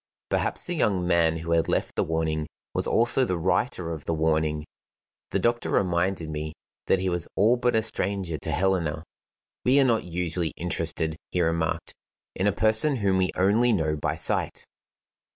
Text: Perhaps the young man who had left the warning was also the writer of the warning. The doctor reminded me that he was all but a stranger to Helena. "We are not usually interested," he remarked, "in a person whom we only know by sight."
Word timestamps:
Perhaps 0.31 0.65
the 0.65 0.73
young 0.75 1.05
man 1.05 1.37
who 1.37 1.51
had 1.51 1.67
left 1.67 1.93
the 1.95 2.03
warning 2.03 2.47
was 2.73 2.87
also 2.87 3.23
the 3.23 3.37
writer 3.37 3.91
of 3.91 4.05
the 4.05 4.15
warning. 4.15 4.65
The 5.29 5.37
doctor 5.37 5.69
reminded 5.69 6.27
me 6.27 6.53
that 6.87 6.97
he 6.97 7.07
was 7.07 7.27
all 7.35 7.55
but 7.55 7.75
a 7.75 7.83
stranger 7.83 8.39
to 8.39 8.51
Helena. 8.51 9.03
"We 9.63 9.79
are 9.79 9.83
not 9.85 10.03
usually 10.03 10.53
interested," 10.57 11.17
he 11.29 11.39
remarked, 11.41 11.93
"in 12.35 12.47
a 12.47 12.51
person 12.51 12.95
whom 12.95 13.17
we 13.19 13.29
only 13.35 13.71
know 13.73 13.95
by 13.95 14.15
sight." 14.15 14.63